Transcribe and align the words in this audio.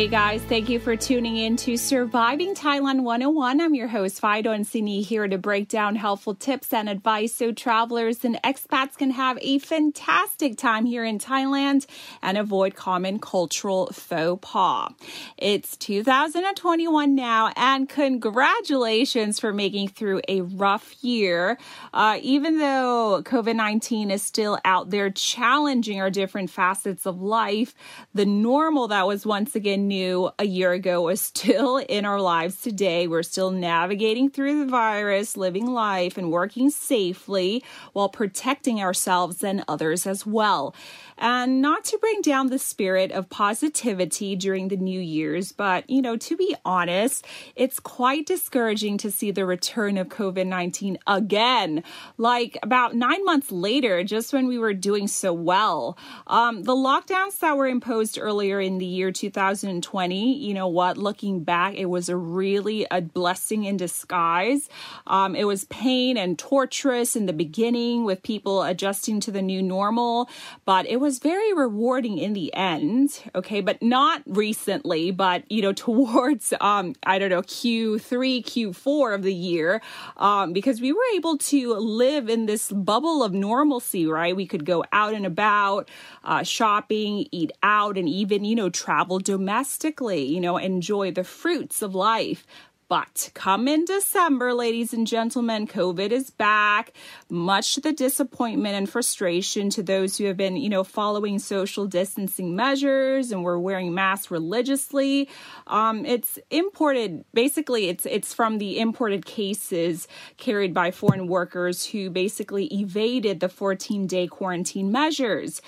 Hey 0.00 0.08
guys, 0.08 0.40
thank 0.44 0.70
you 0.70 0.80
for 0.80 0.96
tuning 0.96 1.36
in 1.36 1.56
to 1.56 1.76
Surviving 1.76 2.54
Thailand 2.54 3.02
101. 3.02 3.60
I'm 3.60 3.74
your 3.74 3.88
host, 3.88 4.18
Fido 4.18 4.50
and 4.50 4.64
Sini, 4.64 5.04
here 5.04 5.28
to 5.28 5.36
break 5.36 5.68
down 5.68 5.94
helpful 5.94 6.34
tips 6.34 6.72
and 6.72 6.88
advice 6.88 7.34
so 7.34 7.52
travelers 7.52 8.24
and 8.24 8.36
expats 8.42 8.96
can 8.96 9.10
have 9.10 9.38
a 9.42 9.58
fantastic 9.58 10.56
time 10.56 10.86
here 10.86 11.04
in 11.04 11.18
Thailand 11.18 11.84
and 12.22 12.38
avoid 12.38 12.74
common 12.74 13.18
cultural 13.18 13.88
faux 13.92 14.38
pas. 14.40 14.90
It's 15.36 15.76
2021 15.76 17.14
now, 17.14 17.52
and 17.54 17.86
congratulations 17.86 19.38
for 19.38 19.52
making 19.52 19.88
through 19.88 20.22
a 20.28 20.40
rough 20.40 20.94
year. 21.04 21.58
Uh, 21.92 22.18
even 22.22 22.56
though 22.56 23.20
COVID 23.22 23.54
19 23.54 24.10
is 24.10 24.22
still 24.22 24.58
out 24.64 24.88
there 24.88 25.10
challenging 25.10 26.00
our 26.00 26.08
different 26.08 26.48
facets 26.48 27.04
of 27.04 27.20
life, 27.20 27.74
the 28.14 28.24
normal 28.24 28.88
that 28.88 29.06
was 29.06 29.26
once 29.26 29.54
again 29.54 29.89
knew 29.90 30.30
a 30.38 30.46
year 30.46 30.72
ago 30.72 31.02
was 31.02 31.20
still 31.32 31.76
in 31.76 32.04
our 32.04 32.20
lives 32.20 32.62
today. 32.62 33.08
We're 33.08 33.24
still 33.24 33.50
navigating 33.50 34.30
through 34.30 34.60
the 34.60 34.70
virus, 34.70 35.36
living 35.36 35.66
life, 35.66 36.16
and 36.16 36.30
working 36.30 36.70
safely 36.70 37.64
while 37.92 38.08
protecting 38.08 38.80
ourselves 38.80 39.42
and 39.42 39.64
others 39.66 40.06
as 40.06 40.24
well. 40.24 40.74
And 41.18 41.60
not 41.60 41.84
to 41.86 41.98
bring 41.98 42.22
down 42.22 42.46
the 42.46 42.58
spirit 42.58 43.12
of 43.12 43.28
positivity 43.28 44.36
during 44.36 44.68
the 44.68 44.78
New 44.78 45.00
Year's, 45.00 45.52
but, 45.52 45.88
you 45.90 46.00
know, 46.00 46.16
to 46.16 46.36
be 46.36 46.56
honest, 46.64 47.26
it's 47.56 47.78
quite 47.78 48.24
discouraging 48.24 48.96
to 48.98 49.10
see 49.10 49.30
the 49.30 49.44
return 49.44 49.98
of 49.98 50.08
COVID 50.08 50.46
19 50.46 50.98
again. 51.06 51.82
Like 52.16 52.56
about 52.62 52.94
nine 52.94 53.22
months 53.26 53.52
later, 53.52 54.02
just 54.02 54.32
when 54.32 54.46
we 54.46 54.56
were 54.56 54.72
doing 54.72 55.08
so 55.08 55.34
well. 55.34 55.98
Um, 56.26 56.62
the 56.62 56.74
lockdowns 56.74 57.38
that 57.40 57.56
were 57.56 57.66
imposed 57.66 58.18
earlier 58.18 58.58
in 58.58 58.78
the 58.78 58.86
year 58.86 59.12
2020, 59.76 60.36
you 60.38 60.54
know 60.54 60.66
what, 60.66 60.98
looking 60.98 61.44
back, 61.44 61.74
it 61.74 61.86
was 61.86 62.08
a 62.08 62.16
really 62.16 62.86
a 62.90 63.00
blessing 63.00 63.64
in 63.64 63.76
disguise. 63.76 64.68
Um, 65.06 65.36
it 65.36 65.44
was 65.44 65.64
pain 65.64 66.16
and 66.16 66.38
torturous 66.38 67.16
in 67.16 67.26
the 67.26 67.32
beginning 67.32 68.04
with 68.04 68.22
people 68.22 68.62
adjusting 68.62 69.20
to 69.20 69.30
the 69.30 69.42
new 69.42 69.62
normal, 69.62 70.28
but 70.64 70.86
it 70.86 70.96
was 70.96 71.18
very 71.18 71.52
rewarding 71.52 72.18
in 72.18 72.32
the 72.32 72.52
end, 72.54 73.22
okay, 73.34 73.60
but 73.60 73.80
not 73.82 74.22
recently, 74.26 75.10
but 75.10 75.44
you 75.50 75.62
know, 75.62 75.72
towards 75.80 76.52
um, 76.60 76.94
I 77.04 77.18
don't 77.18 77.30
know, 77.30 77.42
Q3, 77.42 78.44
Q4 78.44 79.14
of 79.14 79.22
the 79.22 79.34
year, 79.34 79.80
um, 80.16 80.52
because 80.52 80.80
we 80.80 80.92
were 80.92 80.98
able 81.14 81.38
to 81.38 81.74
live 81.74 82.28
in 82.28 82.46
this 82.46 82.72
bubble 82.72 83.22
of 83.22 83.32
normalcy, 83.32 84.06
right? 84.06 84.34
We 84.34 84.46
could 84.46 84.64
go 84.64 84.84
out 84.92 85.14
and 85.14 85.26
about, 85.26 85.88
uh, 86.24 86.42
shopping, 86.42 87.26
eat 87.30 87.52
out, 87.62 87.96
and 87.96 88.08
even, 88.08 88.44
you 88.44 88.54
know, 88.54 88.70
travel 88.70 89.18
domestically, 89.18 89.59
you 90.24 90.40
know, 90.40 90.56
enjoy 90.56 91.10
the 91.10 91.24
fruits 91.24 91.82
of 91.82 91.94
life. 91.94 92.46
But 92.90 93.30
come 93.34 93.68
in 93.68 93.84
December, 93.84 94.52
ladies 94.52 94.92
and 94.92 95.06
gentlemen, 95.06 95.68
COVID 95.68 96.10
is 96.10 96.30
back. 96.30 96.92
Much 97.28 97.76
to 97.76 97.80
the 97.80 97.92
disappointment 97.92 98.74
and 98.74 98.90
frustration 98.90 99.70
to 99.70 99.82
those 99.84 100.18
who 100.18 100.24
have 100.24 100.36
been, 100.36 100.56
you 100.56 100.68
know, 100.68 100.82
following 100.82 101.38
social 101.38 101.86
distancing 101.86 102.56
measures 102.56 103.30
and 103.30 103.44
were 103.44 103.60
wearing 103.60 103.94
masks 103.94 104.32
religiously. 104.32 105.28
Um, 105.68 106.04
it's 106.04 106.36
imported. 106.50 107.24
Basically, 107.32 107.88
it's 107.88 108.06
it's 108.06 108.34
from 108.34 108.58
the 108.58 108.80
imported 108.80 109.24
cases 109.24 110.08
carried 110.36 110.74
by 110.74 110.90
foreign 110.90 111.28
workers 111.28 111.86
who 111.86 112.10
basically 112.10 112.66
evaded 112.74 113.38
the 113.38 113.48
14 113.48 114.08
day 114.08 114.26
quarantine 114.26 114.90
measures. 114.90 115.62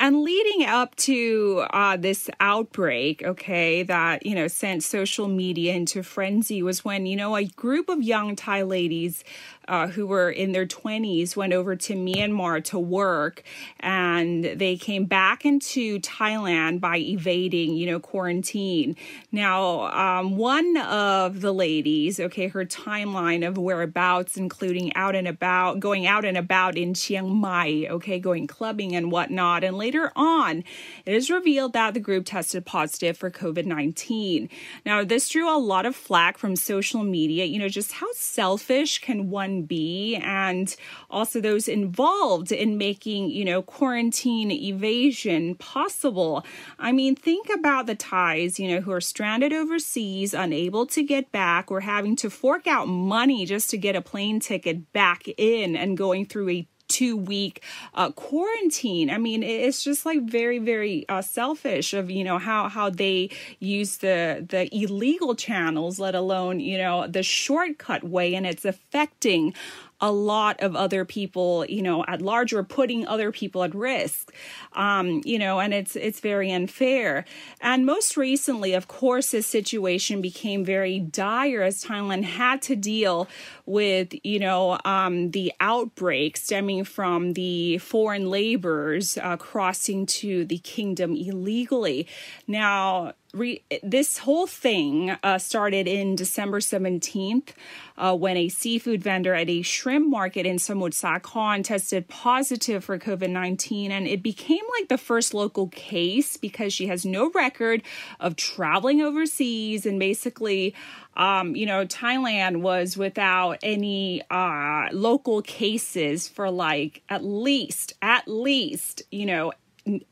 And 0.00 0.22
leading 0.22 0.64
up 0.64 0.94
to 0.96 1.64
uh, 1.70 1.96
this 1.96 2.30
outbreak, 2.38 3.24
okay, 3.24 3.82
that, 3.82 4.24
you 4.24 4.34
know, 4.34 4.46
sent 4.46 4.84
social 4.84 5.26
media 5.26 5.74
into 5.74 6.04
frenzy 6.04 6.62
was 6.62 6.84
when, 6.84 7.04
you 7.04 7.16
know, 7.16 7.34
a 7.34 7.44
group 7.44 7.88
of 7.88 8.00
young 8.00 8.36
Thai 8.36 8.62
ladies 8.62 9.24
uh, 9.68 9.88
who 9.88 10.06
were 10.06 10.30
in 10.30 10.52
their 10.52 10.66
20s 10.66 11.36
went 11.36 11.52
over 11.52 11.76
to 11.76 11.94
Myanmar 11.94 12.64
to 12.64 12.78
work 12.78 13.42
and 13.80 14.44
they 14.44 14.76
came 14.76 15.04
back 15.04 15.44
into 15.44 16.00
Thailand 16.00 16.80
by 16.80 16.96
evading, 16.96 17.76
you 17.76 17.86
know, 17.86 18.00
quarantine. 18.00 18.96
Now, 19.30 19.92
um, 19.92 20.36
one 20.36 20.76
of 20.78 21.42
the 21.42 21.52
ladies, 21.52 22.18
okay, 22.18 22.48
her 22.48 22.64
timeline 22.64 23.46
of 23.46 23.58
whereabouts, 23.58 24.36
including 24.36 24.94
out 24.96 25.14
and 25.14 25.28
about, 25.28 25.80
going 25.80 26.06
out 26.06 26.24
and 26.24 26.36
about 26.36 26.76
in 26.76 26.94
Chiang 26.94 27.36
Mai, 27.36 27.86
okay, 27.90 28.18
going 28.18 28.46
clubbing 28.46 28.96
and 28.96 29.12
whatnot. 29.12 29.64
And 29.64 29.76
later 29.76 30.10
on, 30.16 30.64
it 31.04 31.14
is 31.14 31.30
revealed 31.30 31.74
that 31.74 31.94
the 31.94 32.00
group 32.00 32.24
tested 32.24 32.64
positive 32.64 33.16
for 33.16 33.30
COVID 33.30 33.66
19. 33.66 34.48
Now, 34.86 35.04
this 35.04 35.28
drew 35.28 35.54
a 35.54 35.58
lot 35.58 35.84
of 35.86 35.94
flack 35.94 36.38
from 36.38 36.56
social 36.56 37.04
media, 37.04 37.44
you 37.44 37.58
know, 37.58 37.68
just 37.68 37.92
how 37.92 38.08
selfish 38.14 39.00
can 39.00 39.30
one 39.30 39.57
be 39.62 40.16
and 40.16 40.74
also 41.10 41.40
those 41.40 41.68
involved 41.68 42.52
in 42.52 42.78
making, 42.78 43.30
you 43.30 43.44
know, 43.44 43.62
quarantine 43.62 44.50
evasion 44.50 45.54
possible. 45.54 46.44
I 46.78 46.92
mean, 46.92 47.16
think 47.16 47.48
about 47.48 47.86
the 47.86 47.94
Thais, 47.94 48.58
you 48.58 48.68
know, 48.68 48.80
who 48.80 48.92
are 48.92 49.00
stranded 49.00 49.52
overseas, 49.52 50.34
unable 50.34 50.86
to 50.86 51.02
get 51.02 51.32
back, 51.32 51.70
or 51.70 51.80
having 51.80 52.16
to 52.16 52.30
fork 52.30 52.66
out 52.66 52.88
money 52.88 53.46
just 53.46 53.70
to 53.70 53.78
get 53.78 53.96
a 53.96 54.02
plane 54.02 54.40
ticket 54.40 54.92
back 54.92 55.24
in 55.36 55.76
and 55.76 55.96
going 55.96 56.26
through 56.26 56.50
a 56.50 56.68
two 56.88 57.16
week 57.16 57.62
uh, 57.94 58.10
quarantine. 58.12 59.10
I 59.10 59.18
mean, 59.18 59.42
it's 59.42 59.82
just 59.82 60.04
like 60.04 60.22
very, 60.22 60.58
very 60.58 61.06
uh, 61.08 61.22
selfish 61.22 61.94
of 61.94 62.10
you 62.10 62.24
know 62.24 62.38
how 62.38 62.68
how 62.68 62.90
they 62.90 63.30
use 63.60 63.98
the 63.98 64.44
the 64.48 64.74
illegal 64.74 65.34
channels, 65.34 65.98
let 65.98 66.14
alone 66.14 66.60
you 66.60 66.78
know 66.78 67.06
the 67.06 67.22
shortcut 67.22 68.04
way, 68.04 68.34
and 68.34 68.46
it's 68.46 68.64
affecting 68.64 69.54
a 70.00 70.12
lot 70.12 70.60
of 70.60 70.76
other 70.76 71.04
people, 71.04 71.64
you 71.68 71.82
know, 71.82 72.04
at 72.06 72.22
large 72.22 72.52
or 72.52 72.62
putting 72.62 73.06
other 73.06 73.32
people 73.32 73.64
at 73.64 73.74
risk. 73.74 74.32
Um, 74.74 75.22
you 75.24 75.38
know, 75.38 75.58
and 75.58 75.74
it's 75.74 75.96
it's 75.96 76.20
very 76.20 76.50
unfair. 76.52 77.24
And 77.60 77.84
most 77.84 78.16
recently, 78.16 78.74
of 78.74 78.88
course, 78.88 79.30
this 79.32 79.46
situation 79.46 80.20
became 80.20 80.64
very 80.64 81.00
dire 81.00 81.62
as 81.62 81.84
Thailand 81.84 82.24
had 82.24 82.62
to 82.62 82.76
deal 82.76 83.28
with, 83.66 84.14
you 84.24 84.38
know, 84.38 84.78
um, 84.84 85.32
the 85.32 85.52
outbreak 85.60 86.36
stemming 86.36 86.84
from 86.84 87.32
the 87.32 87.78
foreign 87.78 88.30
laborers 88.30 89.18
uh, 89.18 89.36
crossing 89.36 90.06
to 90.06 90.44
the 90.44 90.58
kingdom 90.58 91.14
illegally. 91.14 92.06
Now, 92.46 93.14
re- 93.38 93.62
this 93.82 94.18
whole 94.18 94.46
thing 94.46 95.16
uh, 95.22 95.38
started 95.38 95.86
in 95.86 96.16
December 96.16 96.60
17th 96.60 97.50
uh, 97.96 98.14
when 98.14 98.36
a 98.36 98.48
seafood 98.48 99.02
vendor 99.02 99.34
at 99.34 99.48
a 99.48 99.62
shrimp 99.62 100.08
market 100.08 100.46
in 100.46 100.56
Samut 100.56 100.92
Sakhon 100.92 101.64
tested 101.64 102.08
positive 102.08 102.84
for 102.84 102.98
COVID 102.98 103.30
19. 103.30 103.90
And 103.90 104.06
it 104.06 104.22
became 104.22 104.62
like 104.78 104.88
the 104.88 104.98
first 104.98 105.34
local 105.34 105.68
case 105.68 106.36
because 106.36 106.72
she 106.72 106.86
has 106.88 107.04
no 107.04 107.30
record 107.30 107.82
of 108.20 108.36
traveling 108.36 109.00
overseas 109.00 109.86
and 109.86 109.98
basically. 109.98 110.74
Um, 111.16 111.56
you 111.56 111.66
know, 111.66 111.84
Thailand 111.84 112.60
was 112.60 112.96
without 112.96 113.58
any 113.64 114.22
uh, 114.30 114.86
local 114.92 115.42
cases 115.42 116.28
for 116.28 116.48
like 116.48 117.02
at 117.08 117.24
least, 117.24 117.94
at 118.02 118.28
least, 118.28 119.02
you 119.10 119.26
know, 119.26 119.52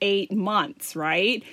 eight 0.00 0.32
months, 0.32 0.96
right? 0.96 1.44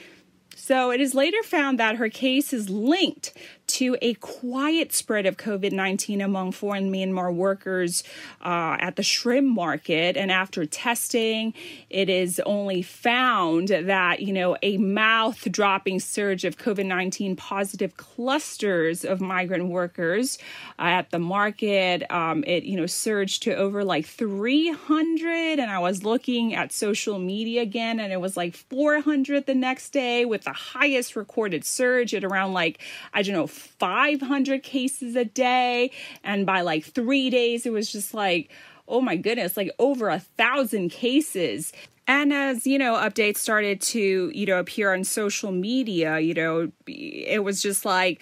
So 0.56 0.92
it 0.92 1.02
is 1.02 1.14
later 1.14 1.42
found 1.44 1.80
that 1.80 1.98
her 1.98 2.10
case 2.10 2.54
is 2.54 2.70
linked 2.70 3.34
to 3.74 3.98
a 4.04 4.14
quiet 4.16 4.94
spread 4.94 5.26
of 5.26 5.38
COVID 5.38 5.72
19 5.72 6.22
among 6.22 6.52
foreign 6.52 6.92
Myanmar 6.92 7.34
workers 7.34 8.04
uh, 8.42 8.78
at 8.80 8.98
the 8.98 9.04
shrimp 9.04 9.48
market. 9.48 10.16
And 10.16 10.32
after 10.32 10.66
testing, 10.66 11.56
it 11.90 12.08
is 12.08 12.40
only 12.46 12.84
found 12.84 13.70
that, 13.70 14.22
you 14.22 14.32
know, 14.32 14.56
a 14.62 14.78
mouth 14.78 15.52
dropping 15.52 16.00
surge 16.00 16.46
of 16.46 16.58
COVID 16.58 16.86
19 16.86 17.36
positive 17.36 17.98
clusters 17.98 19.04
of 19.04 19.22
migrant 19.22 19.70
workers 19.70 20.38
uh, 20.78 20.84
at 20.84 21.10
the 21.10 21.20
market. 21.20 22.04
Um, 22.12 22.44
it, 22.46 22.64
you 22.64 22.78
know, 22.78 22.86
surged 22.86 23.42
to 23.44 23.56
over 23.56 23.84
like 23.84 24.06
300. 24.06 25.60
And 25.60 25.72
I 25.72 25.80
was 25.80 26.04
looking 26.04 26.54
at 26.54 26.72
social 26.72 27.18
media 27.18 27.64
again, 27.64 28.00
and 28.00 28.14
it 28.14 28.22
was 28.22 28.38
like 28.38 28.56
400 28.56 29.48
the 29.48 29.56
next 29.56 29.90
day 29.90 30.26
with 30.26 30.44
the 30.44 30.54
highest 30.54 31.16
recorded 31.16 31.66
surge 31.66 32.14
at 32.14 32.24
around 32.24 32.54
like, 32.54 32.80
I 33.14 33.24
don't 33.24 33.34
know, 33.34 33.48
500 33.64 34.64
cases 34.64 35.16
a 35.16 35.26
day. 35.26 35.92
And 36.24 36.46
by 36.46 36.62
like 36.62 36.86
three 36.86 37.30
days, 37.30 37.66
it 37.66 37.72
was 37.72 37.92
just 37.92 38.14
like, 38.14 38.50
oh 38.88 39.02
my 39.02 39.16
goodness, 39.16 39.58
like 39.58 39.72
over 39.80 40.10
a 40.10 40.20
thousand 40.20 40.90
cases. 40.90 41.74
And 42.08 42.34
as, 42.34 42.68
you 42.68 42.78
know, 42.78 42.94
updates 42.96 43.38
started 43.38 43.80
to, 43.82 44.32
you 44.34 44.46
know, 44.46 44.60
appear 44.60 44.94
on 44.94 45.04
social 45.04 45.52
media, 45.52 46.20
you 46.20 46.34
know, 46.34 46.72
it 46.86 47.44
was 47.44 47.62
just 47.62 47.86
like 47.86 48.22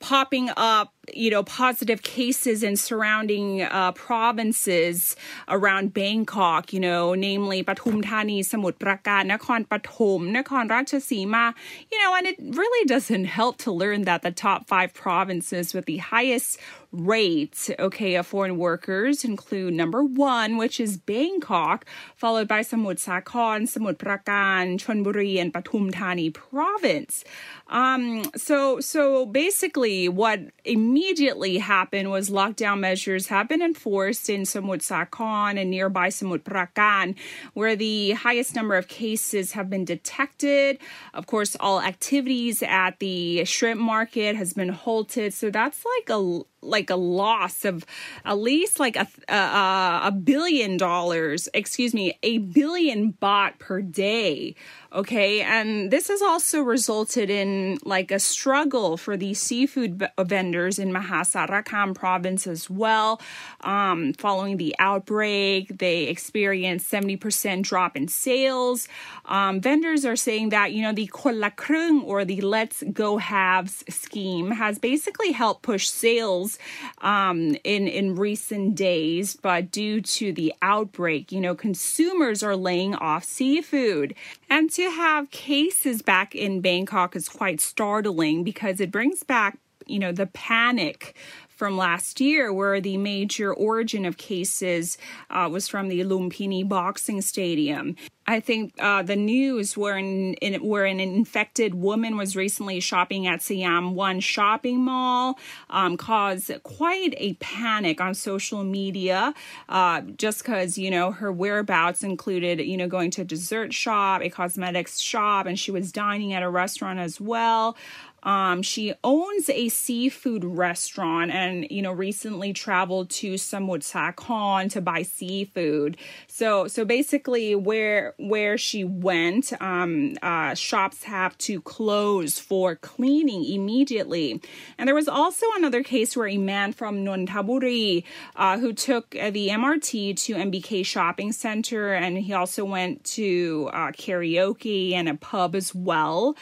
popping 0.00 0.50
up 0.56 0.92
you 1.14 1.30
know, 1.30 1.42
positive 1.42 2.02
cases 2.02 2.62
in 2.62 2.76
surrounding 2.76 3.62
uh, 3.62 3.92
provinces 3.92 5.16
around 5.48 5.92
Bangkok, 5.94 6.72
you 6.72 6.80
know, 6.80 7.14
namely 7.14 7.62
Pathum 7.62 8.04
Thani, 8.04 8.42
Samut 8.42 8.74
Prakan, 8.74 9.30
Nakhon 9.30 9.66
Pathom, 9.66 10.30
Nakhon 10.30 10.68
Ratchasima, 10.68 11.54
you 11.90 11.98
know, 12.02 12.14
and 12.14 12.26
it 12.26 12.36
really 12.40 12.86
doesn't 12.86 13.24
help 13.24 13.58
to 13.58 13.72
learn 13.72 14.02
that 14.02 14.22
the 14.22 14.30
top 14.30 14.68
five 14.68 14.92
provinces 14.94 15.74
with 15.74 15.86
the 15.86 15.98
highest 15.98 16.58
rates, 16.92 17.70
okay, 17.78 18.16
of 18.16 18.26
foreign 18.26 18.58
workers 18.58 19.24
include 19.24 19.72
number 19.74 20.02
one, 20.02 20.56
which 20.56 20.80
is 20.80 20.96
Bangkok, 20.96 21.84
followed 22.16 22.48
by 22.48 22.60
Samut 22.60 22.98
Sakhon, 22.98 23.62
Samut 23.62 23.96
Prakan, 23.96 24.76
Chonburi, 24.78 25.40
and 25.40 25.54
Pathum 25.54 25.92
Thani 25.92 26.30
province. 26.30 27.24
Um, 27.68 28.24
so, 28.36 28.80
so 28.80 29.26
basically, 29.26 30.08
what 30.08 30.40
immediately 30.64 30.99
immediately 31.00 31.56
happened 31.56 32.10
was 32.10 32.28
lockdown 32.28 32.78
measures 32.78 33.28
have 33.28 33.48
been 33.48 33.62
enforced 33.62 34.28
in 34.28 34.42
Samut 34.42 34.80
Sakhon 34.82 35.58
and 35.58 35.70
nearby 35.70 36.08
Samut 36.08 36.40
Prakan, 36.40 37.14
where 37.54 37.74
the 37.74 38.10
highest 38.12 38.54
number 38.54 38.76
of 38.76 38.86
cases 38.86 39.52
have 39.52 39.70
been 39.70 39.86
detected. 39.86 40.78
Of 41.14 41.26
course, 41.26 41.56
all 41.58 41.80
activities 41.80 42.62
at 42.62 42.98
the 42.98 43.46
shrimp 43.46 43.80
market 43.80 44.36
has 44.36 44.52
been 44.52 44.68
halted. 44.68 45.32
So 45.32 45.48
that's 45.50 45.82
like 45.96 46.10
a 46.10 46.42
like 46.62 46.90
a 46.90 46.96
loss 46.96 47.64
of 47.64 47.86
at 48.26 48.38
least 48.38 48.78
like 48.78 48.96
a, 48.96 49.06
a, 49.30 50.08
a 50.08 50.12
billion 50.12 50.76
dollars, 50.76 51.48
excuse 51.54 51.94
me, 51.94 52.18
a 52.22 52.36
billion 52.36 53.14
baht 53.14 53.58
per 53.58 53.80
day. 53.80 54.54
Okay. 54.92 55.40
And 55.42 55.90
this 55.90 56.08
has 56.08 56.20
also 56.20 56.62
resulted 56.62 57.30
in 57.30 57.78
like 57.84 58.10
a 58.10 58.18
struggle 58.18 58.96
for 58.96 59.16
the 59.16 59.34
seafood 59.34 60.08
vendors 60.18 60.80
in 60.80 60.90
Mahasarakham 60.90 61.94
province 61.94 62.48
as 62.48 62.68
well. 62.68 63.20
Um, 63.60 64.12
following 64.14 64.56
the 64.56 64.74
outbreak, 64.80 65.78
they 65.78 66.04
experienced 66.04 66.90
70% 66.90 67.62
drop 67.62 67.96
in 67.96 68.08
sales. 68.08 68.88
Um, 69.26 69.60
vendors 69.60 70.04
are 70.04 70.16
saying 70.16 70.48
that, 70.48 70.72
you 70.72 70.82
know, 70.82 70.92
the 70.92 71.06
Kolakrung 71.06 72.02
or 72.04 72.24
the 72.24 72.40
Let's 72.40 72.82
Go 72.92 73.18
Halves 73.18 73.84
scheme 73.88 74.50
has 74.50 74.80
basically 74.80 75.30
helped 75.30 75.62
push 75.62 75.88
sales 75.88 76.58
um, 77.00 77.56
in 77.62 77.86
in 77.86 78.16
recent 78.16 78.74
days, 78.74 79.36
but 79.36 79.70
due 79.70 80.00
to 80.00 80.32
the 80.32 80.52
outbreak, 80.62 81.30
you 81.30 81.40
know, 81.40 81.54
consumers 81.54 82.42
are 82.42 82.56
laying 82.56 82.94
off 82.94 83.22
seafood, 83.24 84.14
and 84.48 84.70
to 84.80 84.90
have 84.90 85.30
cases 85.30 86.00
back 86.00 86.34
in 86.34 86.60
Bangkok 86.60 87.14
is 87.14 87.28
quite 87.28 87.60
startling 87.60 88.42
because 88.44 88.80
it 88.80 88.90
brings 88.90 89.22
back 89.22 89.58
you 89.90 89.98
know 89.98 90.12
the 90.12 90.26
panic 90.26 91.16
from 91.60 91.76
last 91.76 92.22
year, 92.22 92.50
where 92.50 92.80
the 92.80 92.96
major 92.96 93.52
origin 93.52 94.06
of 94.06 94.16
cases 94.16 94.96
uh, 95.28 95.46
was 95.52 95.68
from 95.68 95.88
the 95.88 96.00
Lumpini 96.00 96.66
Boxing 96.66 97.20
Stadium. 97.20 97.96
I 98.26 98.38
think 98.38 98.72
uh, 98.78 99.02
the 99.02 99.16
news 99.16 99.76
where, 99.76 99.98
in, 99.98 100.34
in, 100.34 100.64
where 100.64 100.86
an 100.86 101.00
infected 101.00 101.74
woman 101.74 102.16
was 102.16 102.36
recently 102.36 102.78
shopping 102.78 103.26
at 103.26 103.42
Siam 103.42 103.96
One 103.96 104.20
shopping 104.20 104.80
mall 104.80 105.38
um, 105.68 105.96
caused 105.96 106.50
quite 106.62 107.12
a 107.16 107.34
panic 107.34 108.00
on 108.00 108.14
social 108.14 108.62
media 108.62 109.34
uh, 109.68 110.02
just 110.16 110.44
because, 110.44 110.78
you 110.78 110.92
know, 110.92 111.10
her 111.10 111.32
whereabouts 111.32 112.04
included, 112.04 112.60
you 112.60 112.76
know, 112.76 112.86
going 112.86 113.10
to 113.10 113.22
a 113.22 113.24
dessert 113.24 113.74
shop, 113.74 114.22
a 114.22 114.30
cosmetics 114.30 115.00
shop, 115.00 115.46
and 115.46 115.58
she 115.58 115.72
was 115.72 115.90
dining 115.92 116.32
at 116.32 116.44
a 116.44 116.48
restaurant 116.48 117.00
as 117.00 117.20
well. 117.20 117.76
Um, 118.22 118.62
she 118.62 118.94
owns 119.02 119.48
a 119.48 119.68
seafood 119.68 120.44
restaurant 120.44 121.30
and, 121.30 121.66
you 121.70 121.82
know, 121.82 121.92
recently 121.92 122.52
traveled 122.52 123.10
to 123.10 123.34
Samut 123.34 123.82
Sakhon 123.82 124.70
to 124.72 124.80
buy 124.80 125.02
seafood. 125.02 125.96
So, 126.26 126.68
so 126.68 126.84
basically 126.84 127.54
where, 127.54 128.14
where 128.18 128.58
she 128.58 128.84
went, 128.84 129.52
um, 129.60 130.16
uh, 130.22 130.54
shops 130.54 131.04
have 131.04 131.36
to 131.38 131.60
close 131.62 132.38
for 132.38 132.76
cleaning 132.76 133.44
immediately. 133.44 134.40
And 134.78 134.86
there 134.86 134.94
was 134.94 135.08
also 135.08 135.46
another 135.56 135.82
case 135.82 136.16
where 136.16 136.28
a 136.28 136.38
man 136.38 136.72
from 136.72 137.04
Nonthaburi, 137.04 138.04
uh, 138.36 138.58
who 138.58 138.72
took 138.72 139.10
the 139.10 139.48
MRT 139.48 140.16
to 140.24 140.34
MBK 140.34 140.84
shopping 140.84 141.32
center 141.32 141.92
and 141.92 142.18
he 142.18 142.32
also 142.32 142.64
went 142.64 143.04
to, 143.04 143.70
uh, 143.72 143.92
karaoke 143.92 144.92
and 144.92 145.08
a 145.08 145.14
pub 145.14 145.54
as 145.54 145.74
well. 145.74 146.36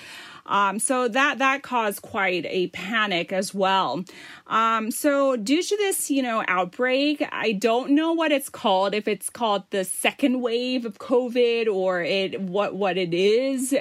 Um, 0.48 0.78
so 0.78 1.06
that 1.08 1.38
that 1.38 1.62
caused 1.62 2.02
quite 2.02 2.46
a 2.46 2.68
panic 2.68 3.32
as 3.32 3.54
well. 3.54 4.04
Um, 4.46 4.90
so 4.90 5.36
due 5.36 5.62
to 5.62 5.76
this, 5.76 6.10
you 6.10 6.22
know, 6.22 6.42
outbreak, 6.48 7.26
I 7.30 7.52
don't 7.52 7.90
know 7.90 8.14
what 8.14 8.32
it's 8.32 8.48
called. 8.48 8.94
If 8.94 9.06
it's 9.06 9.30
called 9.30 9.64
the 9.70 9.84
second 9.84 10.40
wave 10.40 10.86
of 10.86 10.98
COVID 10.98 11.68
or 11.72 12.02
it 12.02 12.40
what 12.40 12.74
what 12.74 12.96
it 12.96 13.12
is 13.12 13.74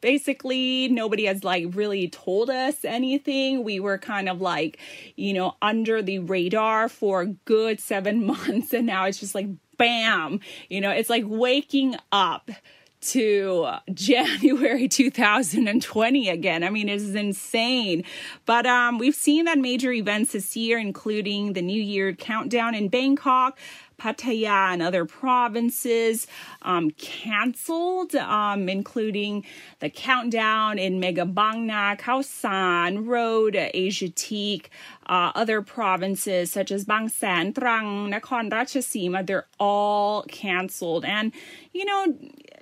basically 0.00 0.88
nobody 0.88 1.26
has 1.26 1.44
like 1.44 1.66
really 1.74 2.08
told 2.08 2.50
us 2.50 2.84
anything 2.84 3.64
we 3.64 3.80
were 3.80 3.98
kind 3.98 4.28
of 4.28 4.40
like 4.40 4.78
you 5.16 5.32
know 5.32 5.54
under 5.60 6.02
the 6.02 6.18
radar 6.20 6.88
for 6.88 7.22
a 7.22 7.26
good 7.26 7.80
seven 7.80 8.24
months 8.26 8.72
and 8.72 8.86
now 8.86 9.04
it's 9.04 9.18
just 9.18 9.34
like 9.34 9.46
bam 9.76 10.40
you 10.68 10.80
know 10.80 10.90
it's 10.90 11.10
like 11.10 11.24
waking 11.26 11.96
up 12.12 12.50
to 13.00 13.68
January 13.94 14.88
2020 14.88 16.28
again. 16.28 16.64
I 16.64 16.70
mean, 16.70 16.88
it 16.88 16.96
is 16.96 17.14
insane. 17.14 18.04
But 18.46 18.66
um, 18.66 18.98
we've 18.98 19.14
seen 19.14 19.44
that 19.46 19.58
major 19.58 19.92
events 19.92 20.32
this 20.32 20.56
year, 20.56 20.78
including 20.78 21.52
the 21.54 21.62
New 21.62 21.80
Year 21.80 22.12
countdown 22.12 22.74
in 22.74 22.88
Bangkok, 22.88 23.58
Pattaya 24.00 24.72
and 24.72 24.82
other 24.82 25.04
provinces 25.04 26.26
um, 26.62 26.90
canceled, 26.92 28.14
um, 28.14 28.68
including 28.68 29.44
the 29.80 29.90
countdown 29.90 30.78
in 30.78 31.00
Megabangna, 31.00 31.98
Khao 32.00 32.24
San 32.24 33.04
Road, 33.04 33.54
Asiatique, 33.54 34.70
uh, 35.06 35.32
other 35.34 35.60
provinces 35.60 36.50
such 36.50 36.72
as 36.72 36.84
Bang 36.84 37.08
San, 37.08 37.52
Trang, 37.52 38.08
Nakhon 38.12 38.50
Ratchasima, 38.50 39.26
they're 39.26 39.46
all 39.58 40.22
canceled. 40.24 41.04
And, 41.04 41.32
you 41.72 41.84
know, 41.84 42.16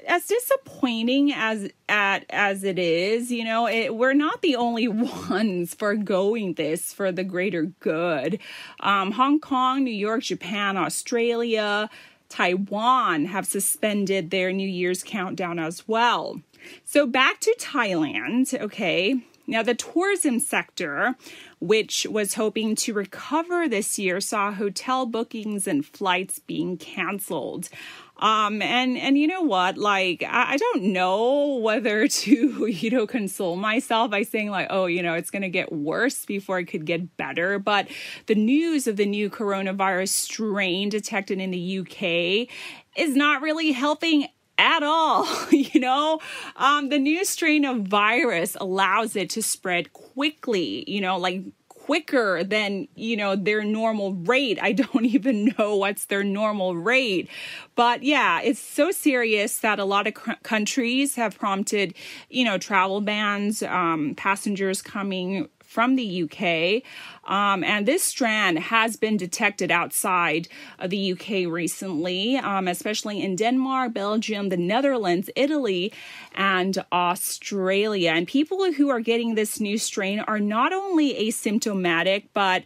as 0.08 0.26
disappointing 0.26 1.32
as 1.32 1.70
at 1.88 2.24
as 2.30 2.64
it 2.64 2.78
is, 2.78 3.30
you 3.30 3.44
know, 3.44 3.68
it, 3.68 3.94
we're 3.94 4.14
not 4.14 4.42
the 4.42 4.56
only 4.56 4.88
ones 5.30 5.74
for 5.74 5.94
going 5.94 6.54
this 6.54 6.92
for 6.92 7.12
the 7.12 7.24
greater 7.24 7.64
good. 7.80 8.40
Um, 8.80 9.12
Hong 9.12 9.38
Kong, 9.38 9.84
New 9.84 9.90
York, 9.90 10.22
Japan, 10.22 10.76
Australia, 10.76 11.90
Taiwan 12.28 13.26
have 13.26 13.46
suspended 13.46 14.30
their 14.30 14.52
New 14.52 14.68
Year's 14.68 15.02
countdown 15.02 15.58
as 15.58 15.86
well. 15.86 16.40
So 16.84 17.06
back 17.06 17.40
to 17.40 17.54
Thailand, 17.58 18.58
okay. 18.60 19.20
Now, 19.50 19.62
the 19.62 19.74
tourism 19.74 20.40
sector, 20.40 21.16
which 21.58 22.06
was 22.10 22.34
hoping 22.34 22.74
to 22.76 22.92
recover 22.92 23.66
this 23.66 23.98
year, 23.98 24.20
saw 24.20 24.52
hotel 24.52 25.06
bookings 25.06 25.66
and 25.66 25.86
flights 25.86 26.38
being 26.38 26.76
canceled. 26.76 27.70
Um, 28.18 28.60
and, 28.62 28.98
and 28.98 29.16
you 29.16 29.26
know 29.26 29.42
what? 29.42 29.78
Like, 29.78 30.22
I, 30.22 30.54
I 30.54 30.56
don't 30.56 30.84
know 30.84 31.56
whether 31.56 32.08
to, 32.08 32.66
you 32.66 32.90
know, 32.90 33.06
console 33.06 33.56
myself 33.56 34.10
by 34.10 34.22
saying 34.22 34.50
like, 34.50 34.68
oh, 34.70 34.86
you 34.86 35.02
know, 35.02 35.14
it's 35.14 35.30
going 35.30 35.42
to 35.42 35.48
get 35.48 35.72
worse 35.72 36.24
before 36.24 36.58
it 36.58 36.66
could 36.66 36.84
get 36.84 37.16
better. 37.16 37.58
But 37.58 37.88
the 38.26 38.34
news 38.34 38.86
of 38.86 38.96
the 38.96 39.06
new 39.06 39.30
coronavirus 39.30 40.08
strain 40.08 40.88
detected 40.88 41.40
in 41.40 41.50
the 41.50 41.78
UK 41.80 42.48
is 42.96 43.14
not 43.14 43.42
really 43.42 43.72
helping 43.72 44.28
at 44.58 44.82
all. 44.82 45.26
you 45.50 45.80
know, 45.80 46.20
um, 46.56 46.88
the 46.88 46.98
new 46.98 47.24
strain 47.24 47.64
of 47.64 47.82
virus 47.82 48.56
allows 48.60 49.16
it 49.16 49.30
to 49.30 49.42
spread 49.42 49.92
quickly, 49.92 50.84
you 50.90 51.00
know, 51.00 51.16
like 51.16 51.44
quicker 51.88 52.44
than, 52.44 52.86
you 52.96 53.16
know, 53.16 53.34
their 53.34 53.64
normal 53.64 54.12
rate. 54.12 54.58
I 54.60 54.72
don't 54.82 55.06
even 55.06 55.54
know 55.58 55.74
what's 55.76 56.04
their 56.04 56.22
normal 56.22 56.76
rate. 56.76 57.30
But 57.76 58.02
yeah, 58.02 58.42
it's 58.42 58.60
so 58.60 58.90
serious 58.90 59.60
that 59.60 59.78
a 59.78 59.86
lot 59.86 60.06
of 60.06 60.12
c- 60.22 60.34
countries 60.42 61.14
have 61.14 61.38
prompted, 61.38 61.94
you 62.28 62.44
know, 62.44 62.58
travel 62.58 63.00
bans, 63.00 63.62
um, 63.62 64.14
passengers 64.16 64.82
coming 64.82 65.48
from 65.68 65.96
the 65.96 66.22
UK. 66.22 66.82
Um, 67.30 67.62
and 67.62 67.86
this 67.86 68.02
strand 68.02 68.58
has 68.58 68.96
been 68.96 69.18
detected 69.18 69.70
outside 69.70 70.48
of 70.78 70.88
the 70.88 71.12
UK 71.12 71.52
recently, 71.52 72.36
um, 72.38 72.66
especially 72.66 73.22
in 73.22 73.36
Denmark, 73.36 73.92
Belgium, 73.92 74.48
the 74.48 74.56
Netherlands, 74.56 75.28
Italy, 75.36 75.92
and 76.34 76.82
Australia. 76.90 78.12
And 78.12 78.26
people 78.26 78.72
who 78.72 78.88
are 78.88 79.00
getting 79.00 79.34
this 79.34 79.60
new 79.60 79.76
strain 79.76 80.20
are 80.20 80.40
not 80.40 80.72
only 80.72 81.12
asymptomatic, 81.12 82.28
but 82.32 82.64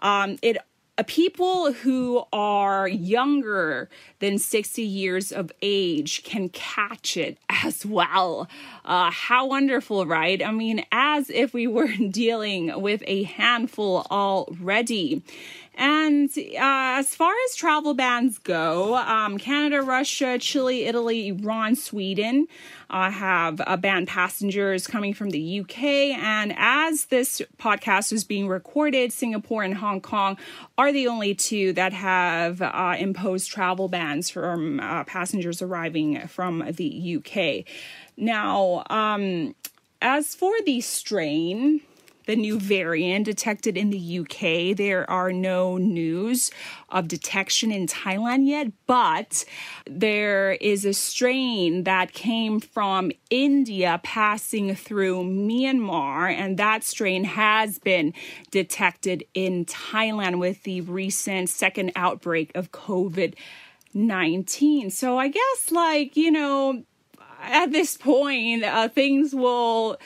um, 0.00 0.36
it 0.42 0.56
people 1.04 1.72
who 1.72 2.24
are 2.32 2.88
younger 2.88 3.88
than 4.18 4.38
60 4.38 4.82
years 4.82 5.32
of 5.32 5.52
age 5.62 6.22
can 6.24 6.48
catch 6.48 7.16
it 7.16 7.38
as 7.64 7.84
well. 7.84 8.48
Uh, 8.84 9.10
how 9.10 9.46
wonderful, 9.46 10.06
right? 10.06 10.44
I 10.44 10.50
mean, 10.50 10.84
as 10.92 11.30
if 11.30 11.52
we 11.54 11.66
were 11.66 11.88
dealing 12.10 12.80
with 12.80 13.02
a 13.06 13.24
handful 13.24 14.06
already. 14.10 15.22
And 15.74 16.28
uh, 16.36 16.98
as 16.98 17.14
far 17.14 17.32
as 17.46 17.54
travel 17.54 17.94
bans 17.94 18.38
go, 18.38 18.96
um, 18.96 19.38
Canada, 19.38 19.82
Russia, 19.82 20.38
Chile, 20.38 20.84
Italy, 20.84 21.28
Iran, 21.28 21.76
Sweden 21.76 22.48
uh, 22.90 23.10
have 23.10 23.60
uh, 23.64 23.76
banned 23.76 24.08
passengers 24.08 24.86
coming 24.86 25.14
from 25.14 25.30
the 25.30 25.60
UK. 25.60 25.82
And 26.18 26.52
as 26.56 27.06
this 27.06 27.40
podcast 27.58 28.12
is 28.12 28.24
being 28.24 28.48
recorded, 28.48 29.12
Singapore 29.12 29.62
and 29.62 29.74
Hong 29.74 30.00
Kong 30.00 30.36
are 30.76 30.92
the 30.92 31.06
only 31.06 31.34
two 31.34 31.72
that 31.74 31.92
have 31.92 32.60
uh, 32.60 32.96
imposed 32.98 33.50
travel 33.50 33.88
bans 33.88 34.28
from 34.28 34.80
uh, 34.80 35.04
passengers 35.04 35.62
arriving 35.62 36.26
from 36.26 36.64
the 36.72 37.16
UK. 37.18 37.64
Now, 38.16 38.84
um, 38.90 39.54
as 40.02 40.34
for 40.34 40.52
the 40.64 40.80
strain, 40.80 41.80
the 42.26 42.36
new 42.36 42.58
variant 42.58 43.24
detected 43.24 43.76
in 43.76 43.90
the 43.90 44.18
UK. 44.20 44.76
There 44.76 45.08
are 45.10 45.32
no 45.32 45.76
news 45.76 46.50
of 46.88 47.08
detection 47.08 47.72
in 47.72 47.86
Thailand 47.86 48.46
yet, 48.46 48.68
but 48.86 49.44
there 49.86 50.52
is 50.52 50.84
a 50.84 50.92
strain 50.92 51.84
that 51.84 52.12
came 52.12 52.60
from 52.60 53.10
India 53.30 54.00
passing 54.02 54.74
through 54.74 55.24
Myanmar, 55.24 56.32
and 56.32 56.56
that 56.58 56.84
strain 56.84 57.24
has 57.24 57.78
been 57.78 58.12
detected 58.50 59.24
in 59.34 59.64
Thailand 59.64 60.38
with 60.38 60.62
the 60.64 60.80
recent 60.82 61.48
second 61.48 61.92
outbreak 61.96 62.52
of 62.54 62.72
COVID 62.72 63.34
19. 63.92 64.90
So 64.90 65.18
I 65.18 65.28
guess, 65.28 65.70
like, 65.70 66.16
you 66.16 66.30
know, 66.30 66.84
at 67.42 67.72
this 67.72 67.96
point, 67.96 68.64
uh, 68.64 68.88
things 68.88 69.34
will 69.34 69.96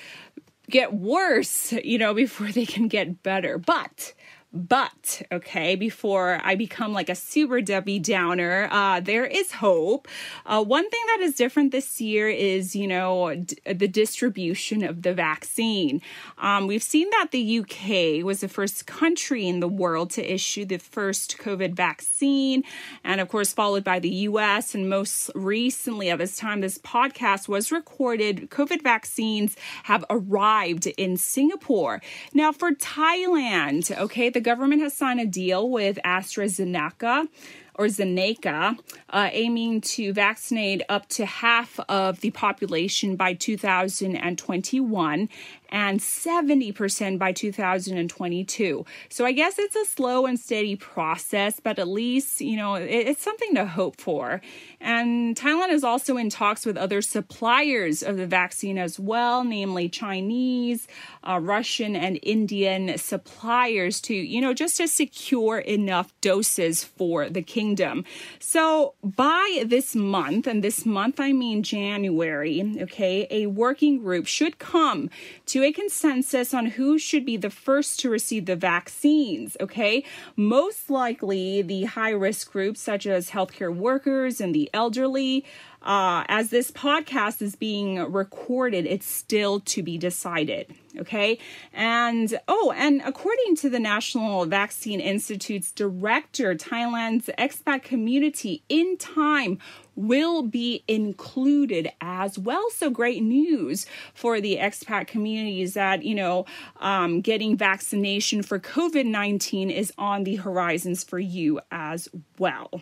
get 0.71 0.95
worse, 0.95 1.73
you 1.85 1.99
know, 1.99 2.15
before 2.15 2.51
they 2.51 2.67
can 2.67 2.89
get 2.89 3.23
better. 3.23 3.59
But 3.59 4.15
but, 4.55 5.21
okay, 5.33 5.75
before 5.75 6.41
I 6.45 6.55
become 6.55 6.93
like 6.93 7.09
a 7.09 7.17
super 7.17 7.61
Debbie 7.61 7.99
Downer, 7.99 8.69
uh, 8.71 9.01
there 9.01 9.25
is 9.25 9.51
hope. 9.51 10.07
Uh, 10.47 10.63
one 10.63 10.89
thing 10.89 11.03
that 11.09 11.19
is 11.23 11.35
different 11.35 11.73
this 11.73 12.01
year 12.01 12.29
is, 12.29 12.77
you 12.77 12.87
know, 12.87 13.35
d- 13.35 13.57
the 13.67 13.89
distribution 13.89 14.85
of 14.85 15.03
the 15.03 15.13
vaccine. 15.13 16.01
Um, 16.39 16.69
we've 16.69 16.85
seen 16.85 17.11
that 17.11 17.33
the 17.33 17.59
UK 17.59 18.25
was 18.25 18.43
the 18.43 18.49
first 18.49 18.87
country 18.87 19.49
in 19.49 19.59
the 19.59 19.67
world 19.67 20.11
to 20.11 20.33
issue 20.33 20.65
the 20.65 20.77
first 20.79 21.37
COVID 21.39 21.75
vaccine, 21.75 22.63
and 23.03 23.21
of 23.21 23.29
course, 23.29 23.53
followed 23.53 23.83
by 23.83 23.99
the 23.99 24.11
US. 24.29 24.73
And 24.73 24.89
most 24.89 25.33
recently, 25.35 26.11
at 26.11 26.19
this 26.19 26.37
time 26.37 26.61
this 26.61 26.79
podcast 26.79 27.49
was 27.49 27.73
recorded, 27.73 28.51
COVID 28.51 28.83
vaccines 28.83 29.57
have 29.85 30.05
arrived 30.09 30.87
in 30.87 31.17
Singapore. 31.17 32.01
Now, 32.33 32.53
for 32.53 32.71
Thailand, 32.71 33.91
okay, 33.99 34.29
the 34.29 34.44
government 34.45 34.83
has 34.83 34.95
signed 34.95 35.19
a 35.19 35.27
deal 35.27 35.69
with 35.69 35.99
AstraZeneca 36.05 37.29
or 37.77 37.87
Zeneca, 37.87 38.79
uh, 39.11 39.29
aiming 39.33 39.81
to 39.81 40.13
vaccinate 40.13 40.83
up 40.89 41.09
to 41.09 41.27
half 41.27 41.81
of 41.89 42.21
the 42.21 42.31
population 42.31 43.17
by 43.17 43.35
2021 43.35 45.29
and 45.71 46.01
70% 46.01 47.19
by 47.19 47.33
2022. 47.33 48.85
So 49.09 49.25
I 49.25 49.33
guess 49.33 49.59
it's 49.59 49.77
a 49.77 49.85
slow 49.85 50.27
and 50.27 50.39
steady 50.39 50.77
process, 50.77 51.61
but 51.61 51.79
at 51.79 51.89
least, 51.89 52.41
you 52.41 52.57
know, 52.57 52.75
it, 52.75 52.89
it's 52.89 53.23
something 53.23 53.55
to 53.55 53.67
hope 53.67 54.01
for. 54.01 54.41
And 54.81 55.37
Thailand 55.37 55.71
is 55.71 55.85
also 55.85 56.17
in 56.17 56.31
talks 56.31 56.67
with 56.67 56.77
other 56.77 57.03
suppliers 57.03 58.03
of 58.03 58.17
the 58.17 58.27
vaccine 58.27 58.79
as 58.79 59.01
well, 59.01 59.45
namely 59.45 59.89
Chinese, 59.89 60.87
uh, 61.23 61.41
Russian, 61.41 61.97
and 61.97 62.19
Indian 62.23 62.99
suppliers 62.99 64.01
to, 64.03 64.15
you 64.15 64.41
know, 64.41 64.55
just 64.55 64.77
to 64.77 64.89
secure 64.89 65.59
enough 65.59 66.13
doses 66.21 66.85
for 66.85 67.29
the 67.29 67.43
kingdom. 67.43 68.05
So 68.39 68.95
by 69.03 69.65
this 69.67 69.95
month, 69.95 70.47
and 70.47 70.63
this 70.63 70.85
month 70.85 71.21
I 71.21 71.33
mean 71.33 71.63
January, 71.63 72.77
okay, 72.83 73.27
a 73.31 73.47
working 73.47 73.99
group 73.99 74.27
should 74.27 74.59
come 74.59 75.11
to 75.47 75.54
a 75.63 75.73
consensus 75.73 76.53
on 76.53 76.67
who 76.67 76.99
should 76.99 77.25
be 77.25 77.37
the 77.37 77.51
first 77.51 78.01
to 78.01 78.11
receive 78.11 78.47
the 78.47 78.57
vaccines, 78.57 79.57
okay? 79.61 80.05
Most 80.37 80.91
likely 80.91 81.63
the 81.63 81.85
high 81.85 82.11
risk 82.11 82.51
groups, 82.51 82.81
such 82.81 83.07
as 83.07 83.31
healthcare 83.31 83.75
workers 83.75 84.41
and 84.41 84.55
the 84.55 84.71
elderly. 84.73 85.45
Uh, 85.85 86.25
as 86.29 86.49
this 86.49 86.71
podcast 86.71 87.43
is 87.43 87.55
being 87.55 88.01
recorded, 88.11 88.87
it's 88.87 89.07
still 89.07 89.61
to 89.61 89.83
be 89.83 89.99
decided. 89.99 90.75
Okay. 90.99 91.39
And 91.73 92.39
oh, 92.49 92.73
and 92.77 93.03
according 93.05 93.57
to 93.57 93.69
the 93.69 93.81
National 93.81 94.47
Vaccine 94.47 95.01
Institute's 95.01 95.73
director, 95.73 96.55
Thailand's 96.55 97.29
expat 97.39 97.83
community 97.83 98.63
in 98.69 98.97
time 98.97 99.59
will 99.97 100.43
be 100.43 100.85
included 100.89 101.91
as 102.01 102.39
well. 102.39 102.71
So 102.71 102.91
great 102.91 103.23
news 103.23 103.87
for 104.15 104.41
the 104.41 104.57
expat 104.57 105.07
communities 105.07 105.75
that, 105.75 106.03
you 106.03 106.15
know, 106.15 106.47
um, 106.81 107.21
getting 107.21 107.57
vaccination 107.57 108.43
for 108.43 108.59
COVID 108.59 109.05
19 109.05 109.71
is 109.71 109.93
on 109.99 110.25
the 110.25 110.37
horizons 110.37 111.05
for 111.05 111.19
you 111.19 111.61
as 111.71 112.09
well. 112.39 112.81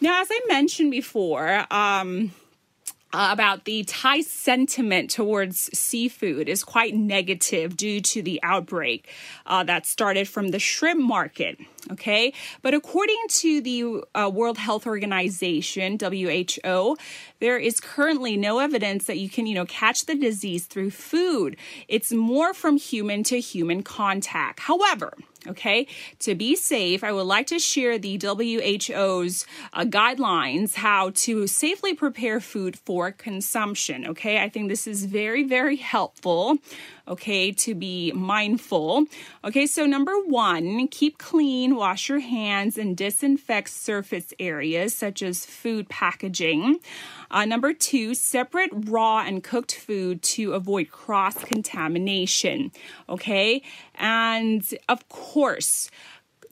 Now, 0.00 0.20
as 0.20 0.28
I 0.30 0.40
mentioned 0.48 0.90
before, 0.90 1.64
um, 1.70 2.32
uh, 3.12 3.30
about 3.32 3.64
the 3.64 3.84
Thai 3.84 4.20
sentiment 4.20 5.10
towards 5.10 5.70
seafood 5.76 6.48
is 6.48 6.62
quite 6.62 6.94
negative 6.94 7.76
due 7.76 8.00
to 8.02 8.22
the 8.22 8.38
outbreak 8.42 9.08
uh, 9.46 9.64
that 9.64 9.86
started 9.86 10.28
from 10.28 10.48
the 10.48 10.58
shrimp 10.58 11.00
market. 11.00 11.58
Okay, 11.90 12.34
but 12.60 12.74
according 12.74 13.16
to 13.28 13.60
the 13.62 14.02
uh, 14.14 14.30
World 14.32 14.58
Health 14.58 14.86
Organization 14.86 15.98
(WHO), 15.98 16.96
there 17.40 17.56
is 17.56 17.80
currently 17.80 18.36
no 18.36 18.58
evidence 18.58 19.06
that 19.06 19.18
you 19.18 19.30
can, 19.30 19.46
you 19.46 19.54
know, 19.54 19.64
catch 19.64 20.04
the 20.04 20.14
disease 20.14 20.66
through 20.66 20.90
food. 20.90 21.56
It's 21.88 22.12
more 22.12 22.52
from 22.52 22.76
human 22.76 23.22
to 23.24 23.40
human 23.40 23.82
contact. 23.82 24.60
However, 24.60 25.14
Okay, 25.48 25.86
to 26.20 26.34
be 26.34 26.56
safe, 26.56 27.02
I 27.02 27.12
would 27.12 27.22
like 27.22 27.46
to 27.48 27.58
share 27.58 27.98
the 27.98 28.18
WHO's 28.18 29.46
uh, 29.72 29.84
guidelines 29.84 30.74
how 30.74 31.10
to 31.14 31.46
safely 31.46 31.94
prepare 31.94 32.40
food 32.40 32.78
for 32.78 33.10
consumption. 33.12 34.06
Okay, 34.06 34.42
I 34.42 34.48
think 34.48 34.68
this 34.68 34.86
is 34.86 35.04
very, 35.04 35.42
very 35.42 35.76
helpful 35.76 36.58
okay, 37.08 37.52
to 37.52 37.74
be 37.74 38.12
mindful. 38.12 39.06
Okay, 39.44 39.66
so 39.66 39.86
number 39.86 40.12
one, 40.26 40.88
keep 40.88 41.18
clean, 41.18 41.74
wash 41.74 42.08
your 42.08 42.20
hands, 42.20 42.78
and 42.78 42.96
disinfect 42.96 43.70
surface 43.70 44.32
areas 44.38 44.94
such 44.94 45.22
as 45.22 45.46
food 45.46 45.88
packaging. 45.88 46.78
Uh, 47.30 47.44
number 47.44 47.72
two, 47.72 48.14
separate 48.14 48.70
raw 48.72 49.20
and 49.20 49.42
cooked 49.42 49.74
food 49.74 50.22
to 50.22 50.52
avoid 50.52 50.90
cross 50.90 51.42
contamination. 51.44 52.70
Okay, 53.08 53.62
and 53.96 54.62
of 54.88 55.08
course, 55.08 55.90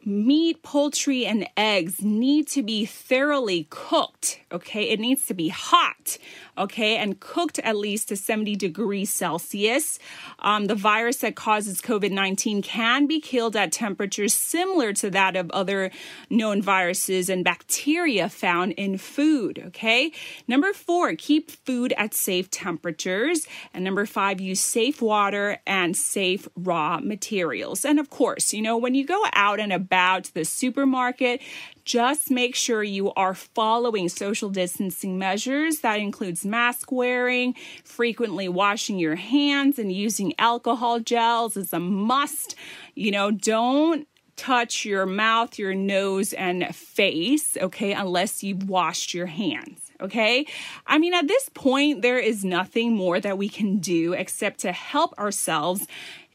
meat, 0.06 0.62
poultry, 0.62 1.26
and 1.26 1.48
eggs 1.56 2.02
need 2.02 2.46
to 2.48 2.62
be 2.62 2.86
thoroughly 2.86 3.66
cooked. 3.70 4.40
Okay, 4.52 4.84
it 4.84 5.00
needs 5.00 5.26
to 5.26 5.34
be 5.34 5.48
hot 5.48 6.18
okay, 6.58 6.96
and 6.96 7.20
cooked 7.20 7.58
at 7.60 7.76
least 7.76 8.08
to 8.08 8.16
70 8.16 8.56
degrees 8.56 9.10
Celsius. 9.10 9.98
Um, 10.38 10.66
the 10.66 10.74
virus 10.74 11.18
that 11.18 11.36
causes 11.36 11.80
COVID 11.80 12.10
19 12.10 12.62
can 12.62 13.06
be 13.06 13.20
killed 13.20 13.56
at 13.56 13.72
temperatures 13.72 14.34
similar 14.34 14.92
to 14.94 15.10
that 15.10 15.36
of 15.36 15.50
other 15.50 15.90
known 16.30 16.62
viruses 16.62 17.28
and 17.28 17.44
bacteria 17.44 18.28
found 18.28 18.72
in 18.72 18.98
food, 18.98 19.62
okay? 19.66 20.12
Number 20.48 20.72
four, 20.72 21.14
keep 21.14 21.50
food 21.50 21.92
at 21.96 22.14
safe 22.14 22.50
temperatures. 22.50 23.46
And 23.74 23.84
number 23.84 24.06
five, 24.06 24.40
use 24.40 24.60
safe 24.60 25.02
water 25.02 25.58
and 25.66 25.96
safe 25.96 26.48
raw 26.56 27.00
materials. 27.02 27.84
And 27.84 27.98
of 27.98 28.10
course, 28.10 28.52
you 28.52 28.62
know, 28.62 28.76
when 28.76 28.94
you 28.94 29.04
go 29.04 29.24
out 29.32 29.60
and 29.60 29.72
about, 29.72 29.95
to 30.24 30.34
the 30.34 30.44
supermarket, 30.44 31.40
just 31.84 32.30
make 32.30 32.54
sure 32.54 32.82
you 32.82 33.12
are 33.14 33.34
following 33.34 34.08
social 34.08 34.50
distancing 34.50 35.18
measures. 35.18 35.80
That 35.80 36.00
includes 36.00 36.44
mask 36.44 36.90
wearing, 36.90 37.54
frequently 37.84 38.48
washing 38.48 38.98
your 38.98 39.16
hands, 39.16 39.78
and 39.78 39.92
using 39.92 40.34
alcohol 40.38 41.00
gels 41.00 41.56
is 41.56 41.72
a 41.72 41.80
must. 41.80 42.56
You 42.94 43.12
know, 43.12 43.30
don't 43.30 44.08
touch 44.36 44.84
your 44.84 45.06
mouth, 45.06 45.58
your 45.58 45.74
nose, 45.74 46.32
and 46.32 46.74
face, 46.74 47.56
okay, 47.56 47.92
unless 47.92 48.42
you've 48.42 48.68
washed 48.68 49.14
your 49.14 49.26
hands. 49.26 49.80
Okay. 50.00 50.46
I 50.86 50.98
mean, 50.98 51.14
at 51.14 51.26
this 51.26 51.48
point, 51.54 52.02
there 52.02 52.18
is 52.18 52.44
nothing 52.44 52.94
more 52.94 53.18
that 53.18 53.38
we 53.38 53.48
can 53.48 53.78
do 53.78 54.12
except 54.12 54.60
to 54.60 54.72
help 54.72 55.18
ourselves 55.18 55.86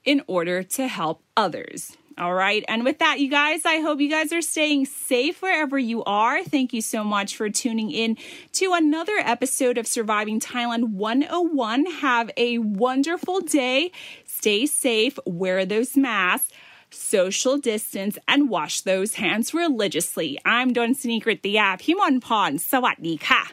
in 0.03 0.23
order 0.25 0.63
to 0.63 0.87
help 0.87 1.21
others. 1.37 1.95
All 2.21 2.35
right. 2.35 2.63
And 2.67 2.83
with 2.83 2.99
that, 2.99 3.19
you 3.19 3.31
guys, 3.31 3.65
I 3.65 3.79
hope 3.79 3.99
you 3.99 4.07
guys 4.07 4.31
are 4.31 4.43
staying 4.43 4.85
safe 4.85 5.41
wherever 5.41 5.79
you 5.79 6.03
are. 6.03 6.43
Thank 6.43 6.71
you 6.71 6.79
so 6.79 7.03
much 7.03 7.35
for 7.35 7.49
tuning 7.49 7.89
in 7.89 8.15
to 8.53 8.73
another 8.73 9.17
episode 9.17 9.79
of 9.79 9.87
Surviving 9.87 10.39
Thailand 10.39 10.91
101. 10.91 11.85
Have 11.87 12.29
a 12.37 12.59
wonderful 12.59 13.41
day. 13.41 13.91
Stay 14.25 14.67
safe. 14.67 15.17
Wear 15.25 15.65
those 15.65 15.97
masks 15.97 16.53
social 16.93 17.57
distance, 17.57 18.17
and 18.27 18.49
wash 18.49 18.81
those 18.81 19.15
hands 19.15 19.53
religiously. 19.53 20.37
I'm 20.45 20.73
Don 20.73 20.93
Sinikrit 20.93 21.41
the 21.41 21.57
app. 21.57 21.81
Himon 21.81 22.21
Pon. 22.21 22.57
Sawadee 22.57 23.19
ka. 23.19 23.47